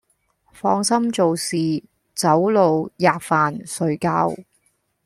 [0.51, 1.55] 放心做事
[2.15, 4.43] 走路喫飯睡覺，